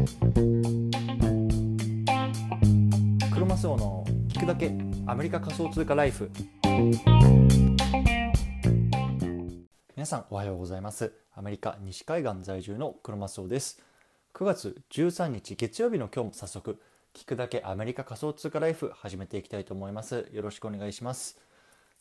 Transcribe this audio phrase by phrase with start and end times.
[0.00, 0.06] ク
[3.38, 4.72] ロマスオの聞くだけ
[5.06, 6.30] アメリカ仮想通貨ライフ。
[9.94, 11.12] 皆さんおはようございます。
[11.34, 13.82] アメリカ西海岸在住のクロマスオです。
[14.32, 16.80] 9月13日月曜日の今日も早速
[17.12, 20.30] 聞くだけアメリカ仮想通貨ライフ始めていきたいと思います。
[20.32, 21.38] よろしくお願いします。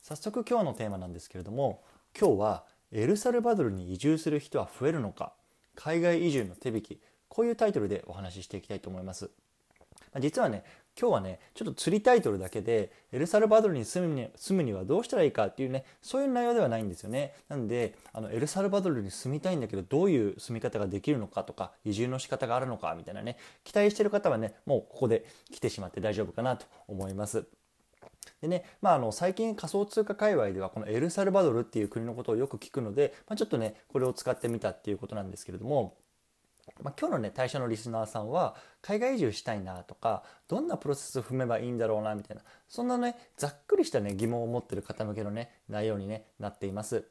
[0.02, 1.84] 早速今日のテーマなんですけれども
[2.18, 2.64] 今日は
[2.94, 5.34] エルサルバドルに移住する人は増えるのか
[5.76, 9.30] 海外移住の手引きこういうタイトルでお話ししていきたいと思います。
[10.20, 10.64] 実はね
[11.00, 17.36] 今日はねちょっと釣りタイトルだけでエルサルバドルに住むに住むにはどうしたらいいかっていうねそういう内容ではないんですよね。
[17.48, 27.46] なんであのエルサルバドルに住みたいんだけどどういう住み方ができるのかとか移住の仕方があるのかみたいなね期待してる方はねもうここで来てしまって大丈夫かなと思います。
[28.42, 35.98] でね、まあ、あの最近仮想通貨界隈ではこのエルサルバドルっていう国のことをよく聞くので、まあ、ちょっとねこれを使ってみたっていうことなんですけれども、
[36.82, 47.06] まあ、今日のね対象のリスナーさんは海外移住したいなとかどんなプロセスを踏めばいいんだろうなみたいなそんなねざっくりしたね疑問を持ってる方向けのね内容に、ね、なっています。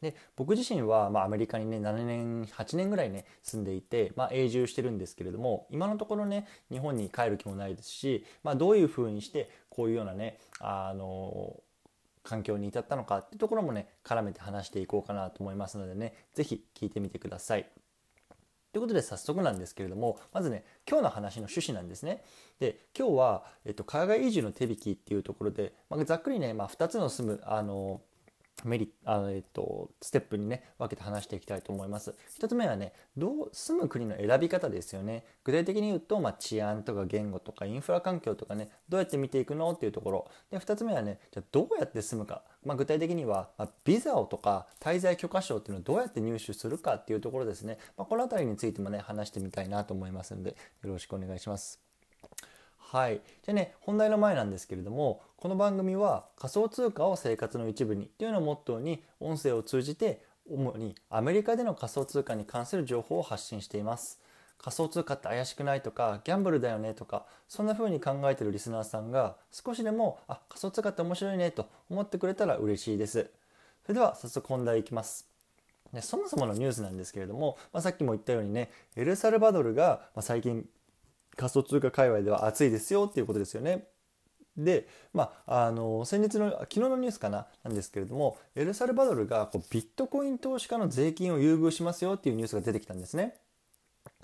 [0.00, 11.58] で僕自身は、まあ、アメリカにね7年8年ぐらいね住んでいて、まあ、永住してるんですけれども今のところね日本に帰る気もないですし、まあ、どういうふうにしてこういうようなねあの
[12.22, 17.66] 環境に至ったのかっていうところもね絡めて話していこうかなと思いますのでね是非聞いてみてください。
[18.74, 22.24] ということで早速なんですけれどもまずね今日の話の趣旨なんですね。
[22.58, 28.00] で今日は、えっと、海外移住の手引きっていうところで、まあ、ざっくりね、まあ、2つの住むあの
[28.64, 32.16] メリあの、えっと、ステップにね分けて話していきたいと思います。
[32.36, 35.24] 一つ目はねどう住む国の選び方ですよね。
[35.44, 50.56] 具体的に言うと、まあ、治安とか言語とかインフラ環境とかねどうやって見ていくのっていうところで2つ目はねじゃどうやって住むか、まあ、具体的には、まあ、ビザをとか滞在許可証っていうのをどうやって入手するかっていうところですね、まあ、この辺りについてもね話してみたいなと思いますのでよ
[50.90, 51.80] ろしくお願いします。
[52.78, 64.20] はい、じゃあね本題の前なんですけれどもこの番組は仮想通貨を生活の一部にっていうのをモットーに音声を通じて主にアメリカでの仮想通貨に関する情報を発信しています。
[64.58, 73.30] 仮想通貨って怪しくないとかギャンブルだよねとかそんな風に考えてるリスナーさんが少しでもあ仮想通貨って面白いねと思ってくれたら嬉しいです
[73.82, 75.28] それでは早速本題いきます
[75.92, 80.66] でそもそものニュースなんですけれども、まあ、さっきも言ったようにねエルサルバドルが、最近
[81.36, 83.84] 仮想通貨界隈では熱いですよっていうことですよね。
[84.56, 93.34] で、まあ、あの先日の昨日のニュースかななんですけれどもエルサルバドルがこうビットコイン投資家の税金を優遇しますよっていうニュースが出てきたんですね。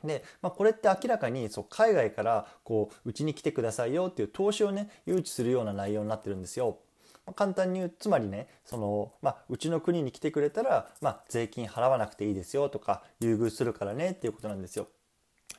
[0.04, 6.78] で、まあ、これって明らかにそう海外からこううちに来てくださいよっていう投資をね誘致するような内容になってるんですよ。
[7.26, 14.88] まあ、簡単に言うつまりねその、まあ、うちの国に来てくれたら、まあ、税金払わなくていいですよとか優遇するからねっていうことなんですよ。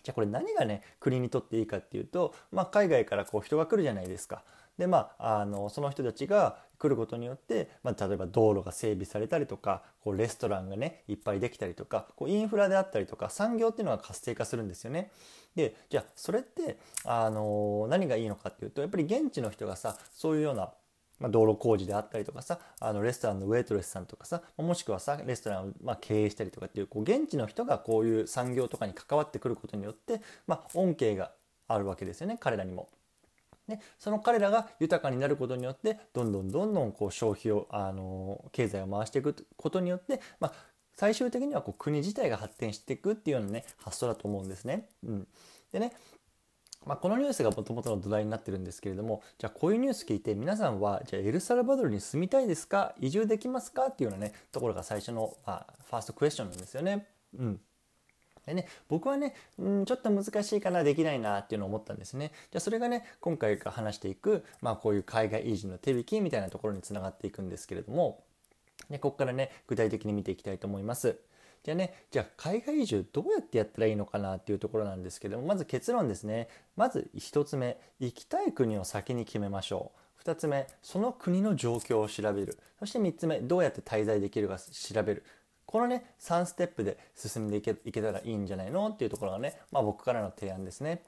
[0.03, 4.43] じゃあこれ何がね国にとっていいかっていうと、まあ、海外からこう人が来るじゃないですか。
[4.77, 15.11] でまあ、あのその人たちが来ることによって、まあ、例えば道路が整備されたりとかこうレストランがねいっぱいできたりとかこうインフラであったりとか産業っていうのが活性化するんですよね。
[15.55, 20.73] でじゃあそれってあの何がいいのかっていうとやっぱり現地の人がさそういうような
[21.19, 31.31] ま、道路工事であったりとかさあのレストランのウェイトレスさんとかさもしくはさレストランをま経営したりとかっていうこう現地の人がこういう産業とかに関わってくることによって、まあ、恩恵が
[31.67, 32.89] あるわけですよね彼らにも。
[33.71, 40.53] でその彼らが豊かになることによってどんどんどんどんこう消費をあの経済を回していくことによって、まあ、
[40.95, 44.87] 最終的にはこう国自体が発展していくっていうようなね発想だと思うんですね。
[45.03, 45.27] うん、
[45.71, 45.93] でね
[46.83, 52.95] まあ、このニュースがもともとの土台になってるんですけれどもじゃあこういうニュース聞いて皆さんはじゃあエルサルバドルに住みたいですか？
[52.99, 53.89] 移住できますか？
[53.89, 57.05] っていうようなねところが最初の、まあ、ファーストクエスチョンなんですよね。
[57.37, 57.61] うん
[58.51, 62.31] でね、僕はね、うん、ちょっと難しいかなできないなっていうのを思ったんですね。
[62.51, 68.23] じゃあそれがね今回話していく、まあ、こういう海外移住の手引きみたいなところにつながっていくんですけれども、
[68.89, 71.17] ね、ここからね具体的に見ていきたいと思います。
[71.63, 76.49] じゃあね、じゃあ海外移住どうやってやったらいいのかなっていうところなんですけども、まず結論ですね。
[76.75, 80.27] まず1つ目、行きたい国を先に決めましょう。
[80.27, 82.57] 2つ目、その国の状況を調べる。
[82.79, 85.23] そして3つ目、どうやって滞在できるか調べる。
[85.71, 88.89] このね、3ステップで進んでいけいけたらいいんじゃないの？
[88.89, 91.01] っていうところがね、まあ僕からの提案ですね。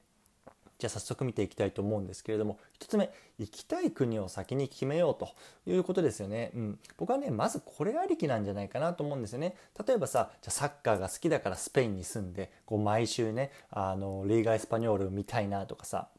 [0.80, 5.30] じゃあ早速見ていきたいと思うんですけれども1つ目行きたい国を先に決めようと
[5.66, 9.56] いうことですよね、うん、僕はねまずこれありきなんじゃないかなと思うんですよね。
[9.88, 16.10] 例えばさじゃサッカーが好きだからスペインに住んでこう毎週ねあのリーガ・エスパニョール見たいなとかさ。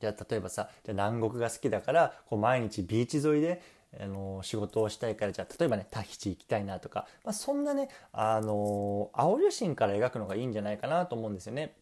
[0.00, 3.60] じゃあ例えばさじゃ南国が好きだからこう毎日ビーチ沿いで
[4.00, 11.74] あの仕事をしたいからじゃあ例えばねタヒチ行きたいなとか、まあ、そんなねあの青写真から描くのがいいんじゃないかなと思うんですよね。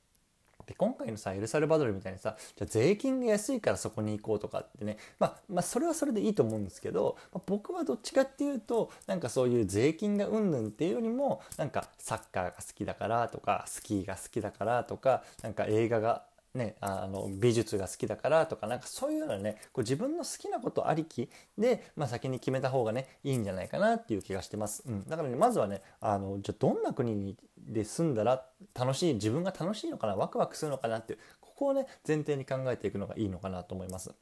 [0.66, 16.24] で今回のさエルサルバドルみたいにさじゃ税金が安いからそこに行こうとかってね、まあ、まあそれはそれでいいと思うんですけど、まあ、僕はどっちかっていうとなんかそういう税金がうんぬんっていうよりもなんかサッカーが好きだからとかスキーが好きだからとかなんか映画が
[16.56, 28.44] ね、あの美術が好きだからとかなんかそういうようなねこう自分の好きなことありきで、まあ、先に決めた方がねいいんじゃないかなっていう気がしてます、うん、だからねまずはねあのじゃどんな国で住んだら
[28.74, 34.14] 楽しい自分が楽しいのかなワクワクするのかなっていうここをね前提に考えていくのがいいのかなと思います。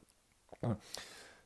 [0.61, 0.77] うん。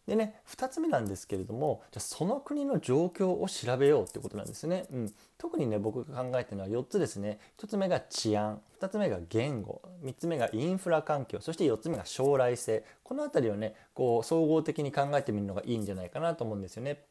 [0.07, 4.85] でね2つ目なんですけれどもじゃその国の状況を調べようってことなんですね。
[4.91, 7.39] うん、特にね僕が考えてるのは4つですね。
[7.59, 17.03] 1つ目が治安2つ目が言語3つ目がインフラ環境そして4つ目が将来性この辺りをねこう総合的に考えてみるのがいいんじゃないかなと思うんですよね。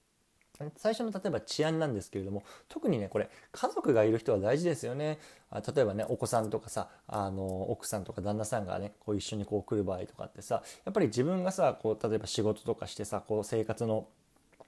[0.76, 5.18] 最初の例えば治安なんですけれども特にねこれ家族がいる人は大事ですよね
[5.52, 14.08] 例えばねお子さんとかさあの奥さんとか旦那さんがねこう一緒にこう来る場合とかってさやっぱり自分がさこう例えば仕事とかしてさこう生活の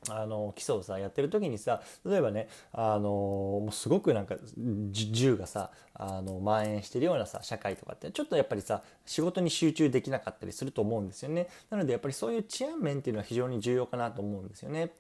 [0.09, 4.37] あの基礎をさやってる時にさ例えばねあのもうすごくなんか
[4.91, 14.91] 銃がさあの蔓延してるようなさ社会とかってちょっとやっぱりさ仕事に集中できなかったりすると思うんですよねなのでやっぱりそういう治安面っていうのは非常に重要かなと思うんですよね。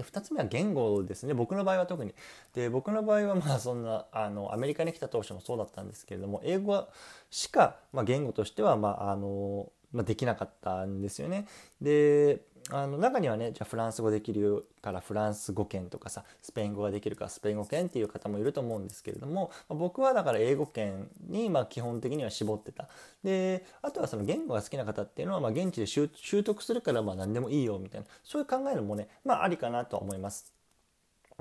[0.00, 1.34] で2つ目は言語ですね。
[1.34, 2.14] 僕の場合は特に。
[2.54, 6.88] で僕の場合はまあそんなあのアメリカに来た当初もそうだったんですけれども英語
[7.30, 11.46] しか、まあ、言語としては、まああのまあ、できなかったんですよね。
[11.80, 12.40] で
[12.72, 22.88] あの中にはねじゃあフランス語できるからフランス語圏とかさスペイン語ができるからスペイン語圏っていう方もいると思うんですけれども、まあ、僕はだから英語圏にまあ基本的には絞ってた。
[23.24, 26.08] であとはその言語が好きな方っていうのはま現地で習
[26.44, 28.06] 得するからまあ何でもいいよみたいな。
[28.22, 30.59] そういう考えのもねまあありかなとは思います。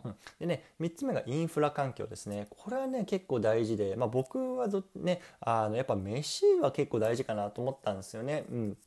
[0.03, 8.45] うん、でね3つ目がインフラ環境ですねこれはね結構大事で、まあ、僕はねあのやっぱ飯は結構大事かなと思ったんですよね。
[8.51, 8.77] うん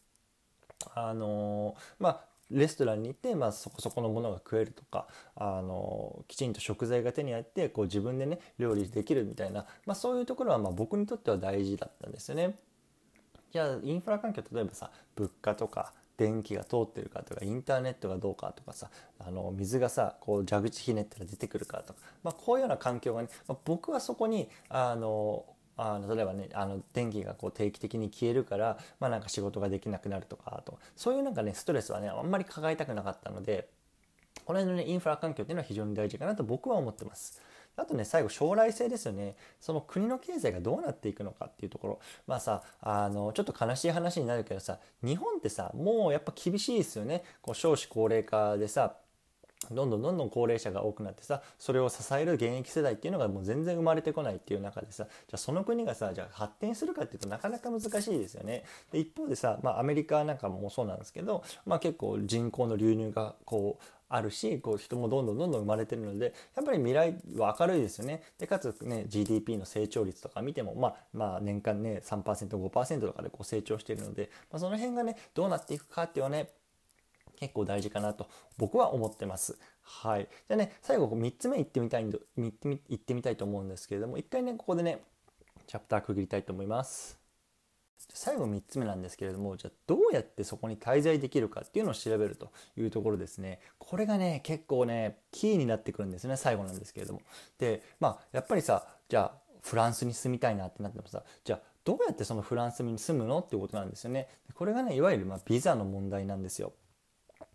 [0.95, 5.07] あのまあレストランに行って、まあ、そこそこのものが食えるとか
[5.37, 12.59] あのきちんと食材が手に入ってこう自分でね料理できるみたいな、まあ、そういうところはまあ僕にとっては大事だったんですよね。
[13.53, 15.93] じゃあインフラ環境例えばさ物価とか
[16.23, 25.45] 電気が通ってるかとかインターネットがどうかとかさあの水がさこう蛇口ひねったら出てくるかとか、まあ、こういうような環境がね、まあ、僕はそこにあの
[25.77, 33.67] あの例えばねあの電気がこう定期的に消えるから、まあ、なんか仕事ができなくなるとかとそういうなんかねストレスはねあんまり抱えたくなかったので
[34.45, 37.41] この辺のねインフラ環境っていうのは非常に大事かなと僕は思ってます。
[37.77, 39.37] あとね最後将来性ですよね。
[39.61, 42.01] その国の経済がどうなっていくのかっていうところ。
[42.27, 47.25] まあさあのちょっと悲しい話になるけどさ日本ってさもうやっぱ厳しいですよね。
[47.41, 48.97] こう少子高齢化でさ
[49.71, 58.65] どんどんどんどん高齢者が多くなってさそれを支える現役世代っていうのがもう全然生まれてこないっていう中でさじゃあその国がさじゃあ発展するかっていうとなかなか難しいですよね。
[58.91, 68.23] で一方でさ、まあ、アメリカなんかもそうなんですけど、まあ、結構人口の流入がこうあるしこう人もどんどんどんどん生まれてるのでやっぱり未来は明るいですよね。
[68.39, 76.51] でかつね GDP の成長率とか見てもまあまあ年間ね 3%5% とかでこう成長しているので、まあ、その辺がねどうなっていくかっていうのはね
[77.43, 79.59] 結構大事かなと僕は思ってます。
[79.83, 80.29] はい。
[80.49, 82.55] じゃあね、最後3つ目いってみたいんで、行
[82.95, 85.03] ってみたいと思うんですけれども、一回ね、ここでね、
[85.67, 87.19] チャプター区切りたいと思います。
[88.15, 97.23] 最後3つ目なんですけれどもじゃあどうやってそこに滞在できるかっていうのを調べるというところですねこれがね結構ねキーになってくるんですね最後なんですけれども
[97.59, 106.73] でまあやっぱりさじゃあフランスに住みたいなってなってもさじゃあどうやってそのフランスに住むのっていうことなんですよねこれがねいわゆるまビザの問題なんですよ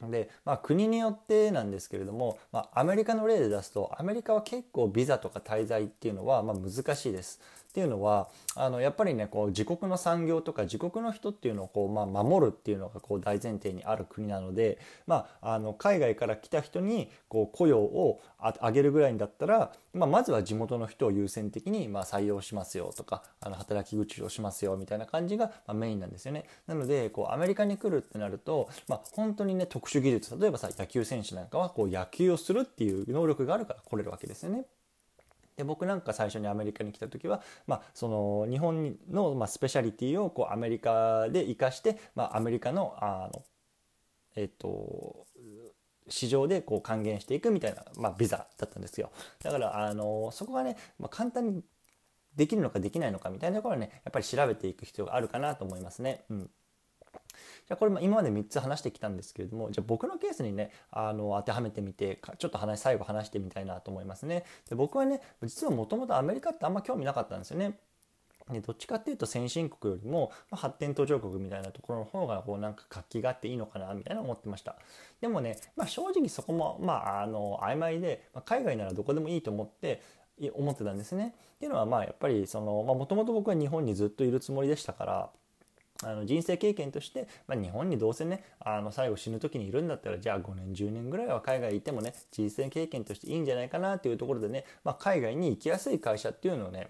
[0.03, 7.39] で、まあ、国によってなんですけれども、まあ、アメリカの例で出すとアメリカは結構ビザとか滞在っていうのはま難しいです。
[7.77, 18.19] っていうのはあのやっぱりねこう自国の産業とか自国の人っていうのをこう、まあ、守るっていうのがこう大前提にある国なので、まあ、あの海外から来た人にこう雇用を
[18.63, 26.45] 上げるぐらいんだったら、まあ、まずは地元の人を優先的にま採用しますよとかあの働き口をしますよみたいな感じがまメインなんですよね。
[26.65, 34.65] なのでこうアメリカに来るってなると、ま、本当にね特殊技術例えばさ野球選手なんかはこう野球をするっていう能力があるから来れるわけですよね。
[35.57, 43.43] で僕なんか最初にアメリカに来た時は、まあ、その日本の、まあ、スペシャリティをこうアメリカで生かして、まあ、アメリカのあの、
[44.35, 45.25] えっと、
[46.07, 49.11] 市場でこう還元していくみたいな、まあ、ビザだったんですよ
[49.41, 51.63] だからあのそこがね、まあ、簡単に
[52.35, 56.23] できるのかできないのかみたいなところはねやっぱり調べていく必要があるかなと思いますね。
[56.29, 56.49] うん
[57.67, 64.45] じゃあこれ今まで3つ話してきたんですけれどもじゃあ僕のケースにねあの当てはめてみてちょっと話最後話してみたいなと思いますね。
[64.69, 67.77] で僕はね実はもともとアメリカってあんま興味なかったんですよね。
[68.53, 74.77] でどっちかっていうと先進国よりも、ま、発展途上国みたいなところの方がこうなんか活気があっていいのかなみたいな思ってました
[75.19, 80.01] でもね、まあ、正直そこもまああの曖昧で、まあ、海外ならどこでもいいと思って
[80.53, 85.29] 思ってたんですねっていうのはまあやっぱりそのもともと僕は日本にずっといるつもりでしたから
[86.03, 96.87] あの人生経験として、まあ、日本にどうせねあの最後死ぬ時にいるんだったらじゃあ5年10年ぐらいは海外いてもね人生経験としていいんじゃないかなっていうところでね、まあ、海外に行きやすい会社っていうのをね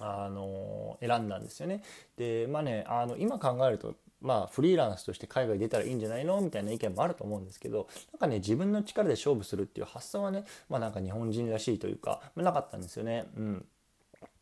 [0.00, 1.82] あの選んだんですよね。
[2.16, 13.26] でまあねあの今考えるとまあフリーランスとして海外出たらいいんじゃないのみたいな意見もあると思うんですけどなんかね自分の力で勝負するっていう発想はねまあなんか日本人らしいというかまなかったんですよね。
[13.36, 13.66] うん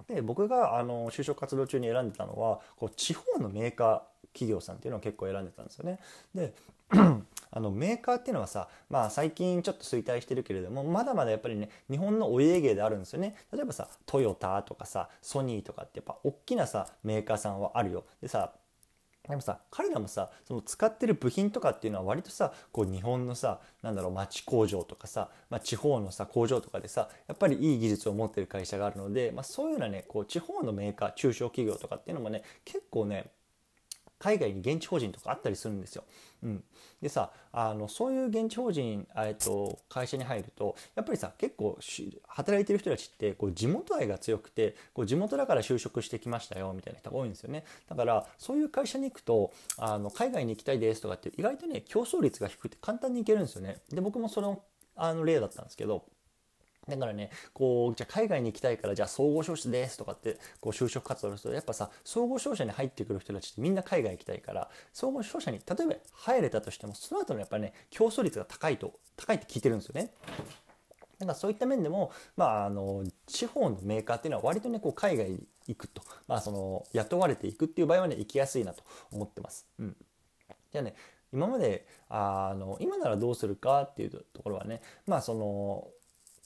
[0.09, 4.01] で僕があの就職活動中に選んでたのはこう地方のメーカー
[4.33, 5.99] 企業さんっていうのを結構選んでたんですよね。
[6.35, 6.53] で
[7.51, 18.53] あのメーカーっていうのはさ、まあ、最近ちょっと衰退してるけれどもまだまだやっぱりね日本のお家芸であるんですよね例えばさトヨタとかさソニーとかってやっぱ大きなさメーカーさんはあるよでさ
[19.29, 33.31] でもさ彼らもさその使ってる部品とかっていうのは割とさこう日本のさなんだろう町工場とかさ、まあ、地方のさ工場とかでさやっぱりいい技術を持ってる会社があるので、まあ、そういうようなねこう地方のメーカー中小企業とかっていうのもね結構ね
[34.19, 36.05] 海外に現地法人とかあったりするんですよ。
[36.43, 36.65] うん、
[37.03, 41.79] でさあのそういう現地法人、えっと、会社に入るとやっぱりさ結構
[42.29, 47.65] 働いてる人たちってこう地元愛が強くてこう地元だから就職してきましたよみたいな人が多いんですよね。
[47.89, 53.79] だからそういう会社に行くとあの海外に行きたいですとかって意外とね競争率が低くて簡単に行けるんですよね。
[53.91, 54.63] で僕もその
[54.97, 56.05] あの例だったんですけど
[56.89, 70.13] だからね、こう、じゃあ海外に行きたいから、じゃあ総合商社ですとかって、こう就職活動すると、やっぱさ、総合商社に入ってくる人たちってみんな海外行きたいから、総合商社に例えば入れたとしても、その後のやっぱりね、競争率が高いと、高いって聞いてるんですよね。
[71.19, 79.67] だからそういった面でも、まあ、あの地方のメーカーっていうのは割とねこう海外に行くと、まあ、その雇われていくっていう場合はね行きやすいなと思ってます。
[79.79, 79.97] うん、
[80.73, 80.95] じゃあね
[81.33, 85.89] 今まであの今ならどうするかっていうところはねまあその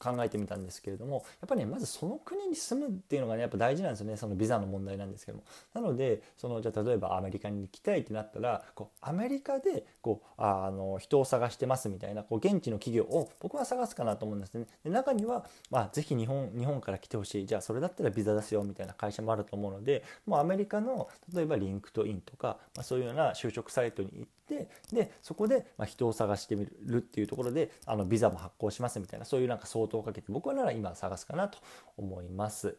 [0.00, 5.44] 考えてみたんですけれどもやっぱりねまずその国に住むっていうのがねやっぱ大事なんですよねそのビザの問題なんですけども。
[5.74, 14.66] なのでそのじゃあ例えばアメリカに行きたいってなったらこうアメリカでこうあの人を探してますみたいなこう現地の企業を僕は探すかなと思うんですね。
[14.82, 17.46] で中には、まあ、ぜひ日本日本から来てほしい。
[17.46, 31.58] じゃあそれだったらビザ出すよみたいな会社もあると思うのでもうアメリカの例えば LinkedIn とか、まあ、そういうような就職サイトに行っててでそこでま人を探してみるっていうところであのビザも発行しますみたいなそういうなんか相当をかけて僕はなら今探すかなと
[31.96, 32.76] 思います。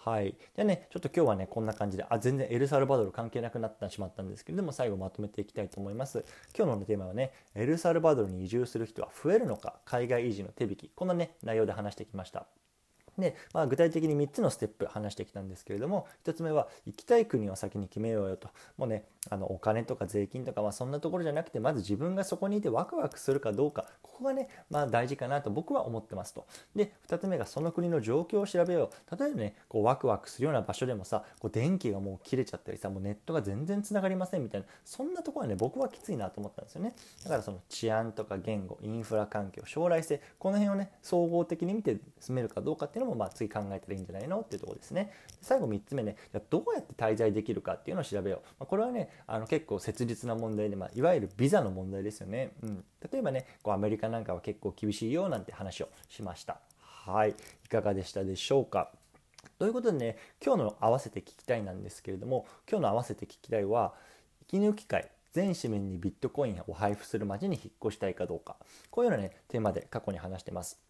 [0.00, 0.36] はい。
[0.54, 6.24] じゃあね、ちょっと今日はね、こんな感じで、あ、全然エルサルバドル関係なくなってしまったんですけれども、最後まとめていきたいと思います。
[6.56, 12.46] 今日のテーマはね、エルサルバドルに移住する人は増えるのか、海外移住の手引き、こんなね、内容で話してきました。
[13.18, 18.48] で、まあ、具体的に3つのステップ話してきたんですけれども1つ目は行きたい国を先に決めようよと。
[18.76, 23.86] もうねあのお金とか税金とか、まあ、そんなところじゃなくてまず自分がそこにいてワクワクするかどうか。
[24.02, 26.46] ここがね、まあ、大事かなと僕は思ってますと。
[26.74, 29.16] で2つ目がその国の状況を調べよう。
[29.16, 36.94] 例えばねこうワクワクするような場所でもさこう電気がもう切れちゃったりさもうネットが全然つながりませんみたいなそんなところはね僕はきついなと思ったんですよね。
[37.24, 45.12] だからその治安とか言語インフラ環境将来性この辺をね総合的に見て進めるかどうかっていうのももまあ次考えてらいいんじゃないのっていうところですね。
[45.40, 48.40] 最後3つ目ね、じゃどうやって滞在できるかっていうのを調べよう。
[48.60, 52.52] まあ、これはね、あの結構切実な問題で、まあ、いわゆるビザの問題ですよね。
[52.62, 56.60] うん、例えばね、こうアメリカなんかは結構厳しいよなんて話をしました。
[56.78, 57.34] はい、
[57.64, 58.92] いかがでしたでしょうか。
[59.58, 63.94] ということでね、今日の合わせて聞きたいなんですけれども、今日の合わせて聞きたいは、
[64.42, 68.56] 息抜き会、全市民にビットコインを配布する街に引っ越したいかどうか。
[68.90, 70.87] こういうようなね、テーマで過去に話してます。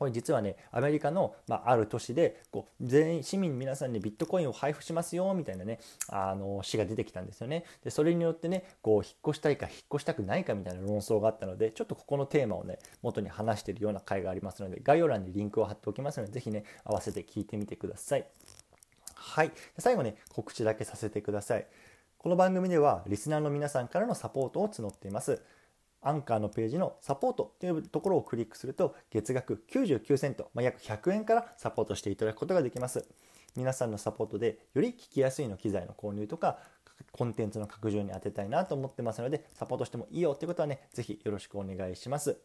[0.00, 5.78] これ実はねアメリカの、まあ、ある都市でこう全員市民皆さんにビットコインを配布しますよみたいなね
[6.08, 7.66] あの市が出てきたんですよね。
[7.84, 18.24] でそれによってねこう引っ越したいか引っ越したくないかみたいな論争があったのでちょっとここのテーマをね元に話しているような回がありますので概要欄にリンクを貼っておきますので是非ね合わせて聞いてみてください。
[19.14, 19.52] はい。
[19.76, 21.66] 最後ね告知だけさせてください。
[22.16, 25.42] この番組ではリスナーの皆さんからのサポートを募っています。
[26.02, 33.06] アンカーのページのサポートというところをクリックすると月額99セント、まあ、約100円からサポートしていただくことができます。
[33.56, 36.58] 皆さんのサポートでより聞きやすいの機材の購入とか
[37.12, 42.38] コンテンツの拡充に当てたいなと思ってますのでサポートしてもいいよということはね是非よろしくお願いします。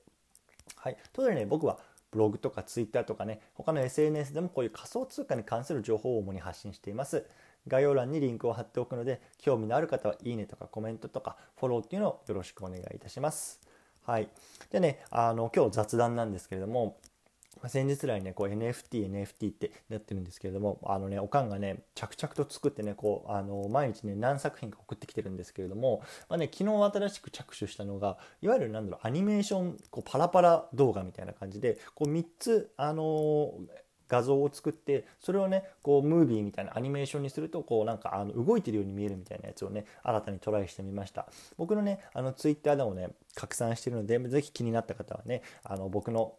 [0.78, 1.78] はい、ということでね僕は
[2.12, 7.26] ブログとかツイッターとかね他の SNS でもこういう仮想通貨に関する情報を主に発信しています。
[7.68, 13.62] 概要欄にリンクを貼っておくので興味のある方はいいねとかコメントとかフォローっていうのをよろしくお願いいたします。
[14.04, 14.30] はい。
[14.72, 16.98] でね、あの今日雑談なんですけれども
[17.68, 33.54] 先日来ねこう NFT、NFT ってなってるんですけれどもあのねおかんがね着々と作ってねこうあの毎日ね何作品か送ってきてるんですけれども、まあね、昨日新しく着手したのがいわゆるなんだろうアニメーションこうパラパラ動画みたいな感じでこう3つあの
[34.08, 46.36] 画像を作ってそれをねこうムービーみたいなアニメーションにするとこうなんかあの動いてるように見えるみたいなやつをね新たにトライしてみました僕のねあのツイッターでもね拡散してるのでぜひ気になった方はねあの僕の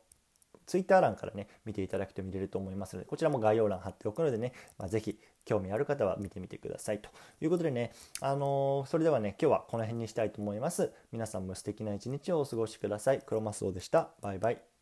[0.67, 7.01] ツイッター欄からね、見ていただくと見れると思いますので、こちらも概要欄貼っておくのでね、まあ、ぜひ興味ある方は見てみてください。
[7.01, 7.09] と
[7.41, 10.93] いうことでね、あのー、それではね、今日はこの辺にしたいと思います。
[11.13, 13.21] 皆さんも素敵な一日をお過ごしください。
[13.21, 14.11] クロマスオでした。
[14.21, 14.76] バイバイ。